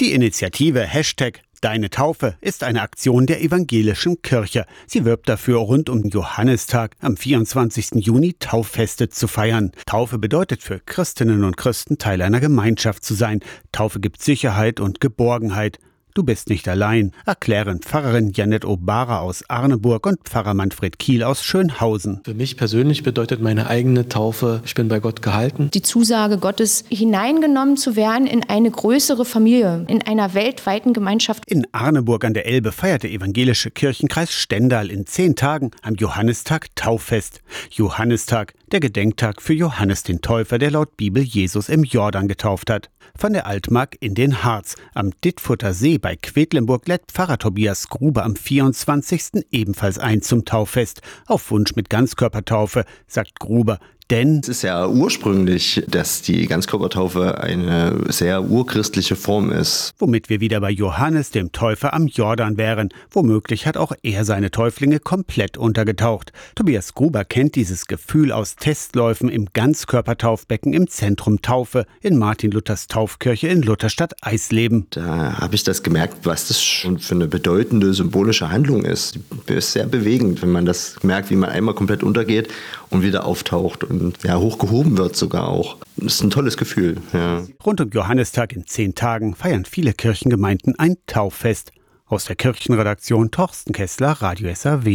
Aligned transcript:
Die 0.00 0.12
Initiative 0.12 0.82
Hashtag 0.82 1.40
Deine 1.60 1.90
Taufe 1.90 2.36
ist 2.40 2.62
eine 2.62 2.82
Aktion 2.82 3.26
der 3.26 3.42
evangelischen 3.42 4.22
Kirche. 4.22 4.64
Sie 4.86 5.04
wirbt 5.04 5.28
dafür, 5.28 5.58
rund 5.58 5.90
um 5.90 6.04
Johannistag 6.04 6.94
am 7.00 7.16
24. 7.16 8.06
Juni 8.06 8.34
Tauffeste 8.38 9.08
zu 9.08 9.26
feiern. 9.26 9.72
Taufe 9.86 10.18
bedeutet 10.18 10.62
für 10.62 10.78
Christinnen 10.78 11.42
und 11.42 11.56
Christen 11.56 11.98
Teil 11.98 12.22
einer 12.22 12.38
Gemeinschaft 12.38 13.04
zu 13.04 13.14
sein. 13.14 13.40
Taufe 13.72 13.98
gibt 13.98 14.22
Sicherheit 14.22 14.78
und 14.78 15.00
Geborgenheit. 15.00 15.80
Du 16.18 16.24
bist 16.24 16.48
nicht 16.48 16.66
allein, 16.66 17.12
erklären 17.26 17.78
Pfarrerin 17.80 18.32
Janet 18.34 18.64
Obara 18.64 19.20
aus 19.20 19.48
Arneburg 19.48 20.04
und 20.04 20.18
Pfarrer 20.24 20.52
Manfred 20.52 20.98
Kiel 20.98 21.22
aus 21.22 21.44
Schönhausen. 21.44 22.22
Für 22.24 22.34
mich 22.34 22.56
persönlich 22.56 23.04
bedeutet 23.04 23.40
meine 23.40 23.68
eigene 23.68 24.08
Taufe, 24.08 24.60
ich 24.64 24.74
bin 24.74 24.88
bei 24.88 24.98
Gott 24.98 25.22
gehalten. 25.22 25.70
Die 25.72 25.80
Zusage 25.80 26.38
Gottes, 26.38 26.84
hineingenommen 26.88 27.76
zu 27.76 27.94
werden 27.94 28.26
in 28.26 28.42
eine 28.48 28.68
größere 28.68 29.24
Familie, 29.24 29.84
in 29.86 30.02
einer 30.02 30.34
weltweiten 30.34 30.92
Gemeinschaft. 30.92 31.44
In 31.46 31.68
Arneburg 31.70 32.24
an 32.24 32.34
der 32.34 32.46
Elbe 32.46 32.72
feiert 32.72 33.04
der 33.04 33.12
evangelische 33.12 33.70
Kirchenkreis 33.70 34.32
Stendal 34.32 34.90
in 34.90 35.06
zehn 35.06 35.36
Tagen 35.36 35.70
am 35.82 35.94
Johannistag 35.94 36.74
Tauffest. 36.74 37.42
Johannistag, 37.70 38.54
der 38.72 38.80
Gedenktag 38.80 39.42
für 39.42 39.54
Johannes 39.54 40.02
den 40.02 40.20
Täufer, 40.20 40.58
der 40.58 40.70
laut 40.70 40.96
Bibel 40.96 41.22
Jesus 41.22 41.68
im 41.68 41.84
Jordan 41.84 42.28
getauft 42.28 42.70
hat. 42.70 42.90
Von 43.16 43.32
der 43.32 43.46
Altmark 43.46 43.96
in 44.00 44.14
den 44.14 44.44
Harz. 44.44 44.76
Am 44.94 45.12
Dittfutter 45.24 45.72
See 45.72 45.98
bei 45.98 46.16
Quedlinburg 46.16 46.86
lädt 46.86 47.10
Pfarrer 47.10 47.38
Tobias 47.38 47.88
Gruber 47.88 48.24
am 48.24 48.36
24. 48.36 49.44
ebenfalls 49.50 49.98
ein 49.98 50.22
zum 50.22 50.44
Tauffest. 50.44 51.02
Auf 51.26 51.50
Wunsch 51.50 51.74
mit 51.76 51.90
Ganzkörpertaufe, 51.90 52.84
sagt 53.06 53.38
Gruber. 53.40 53.78
Denn 54.10 54.38
es 54.38 54.48
ist 54.48 54.62
ja 54.62 54.88
ursprünglich, 54.88 55.84
dass 55.86 56.22
die 56.22 56.46
Ganzkörpertaufe 56.46 57.42
eine 57.42 58.04
sehr 58.08 58.42
urchristliche 58.42 59.16
Form 59.16 59.52
ist. 59.52 59.92
Womit 59.98 60.30
wir 60.30 60.40
wieder 60.40 60.60
bei 60.60 60.70
Johannes, 60.70 61.30
dem 61.30 61.52
Täufer 61.52 61.92
am 61.92 62.06
Jordan 62.06 62.56
wären. 62.56 62.88
Womöglich 63.10 63.66
hat 63.66 63.76
auch 63.76 63.92
er 64.02 64.24
seine 64.24 64.50
Täuflinge 64.50 64.98
komplett 64.98 65.58
untergetaucht. 65.58 66.32
Tobias 66.54 66.94
Gruber 66.94 67.26
kennt 67.26 67.54
dieses 67.54 67.84
Gefühl 67.84 68.32
aus 68.32 68.56
Testläufen 68.56 69.28
im 69.28 69.48
Ganzkörpertaufbecken 69.52 70.72
im 70.72 70.88
Zentrum 70.88 71.42
Taufe 71.42 71.84
in 72.00 72.16
Martin 72.16 72.50
Luthers 72.50 72.86
Taufkirche 72.86 73.48
in 73.48 73.60
Lutherstadt 73.60 74.14
Eisleben. 74.22 74.86
Da 74.88 75.38
habe 75.38 75.54
ich 75.54 75.64
das 75.64 75.82
gemerkt, 75.82 76.24
was 76.24 76.48
das 76.48 76.62
schon 76.62 76.98
für 76.98 77.14
eine 77.14 77.26
bedeutende 77.26 77.92
symbolische 77.92 78.50
Handlung 78.50 78.86
ist. 78.86 79.18
Die 79.48 79.52
ist 79.52 79.72
sehr 79.72 79.86
bewegend, 79.86 80.40
wenn 80.40 80.52
man 80.52 80.64
das 80.64 80.96
merkt, 81.02 81.30
wie 81.30 81.36
man 81.36 81.50
einmal 81.50 81.74
komplett 81.74 82.02
untergeht 82.02 82.48
und 82.88 83.02
wieder 83.02 83.26
auftaucht. 83.26 83.84
Und 83.84 83.97
und 84.00 84.22
ja, 84.24 84.38
hochgehoben 84.38 84.96
wird 84.98 85.16
sogar 85.16 85.48
auch. 85.48 85.76
Das 85.96 86.14
ist 86.14 86.22
ein 86.22 86.30
tolles 86.30 86.56
Gefühl. 86.56 86.98
Ja. 87.12 87.44
Rund 87.64 87.80
um 87.80 87.90
Johannistag 87.90 88.52
in 88.52 88.66
zehn 88.66 88.94
Tagen 88.94 89.34
feiern 89.34 89.64
viele 89.64 89.92
Kirchengemeinden 89.92 90.78
ein 90.78 90.96
Tauffest. 91.06 91.72
Aus 92.06 92.24
der 92.24 92.36
Kirchenredaktion 92.36 93.30
Torsten 93.30 93.74
Kessler, 93.74 94.12
Radio 94.12 94.54
SAW. 94.54 94.88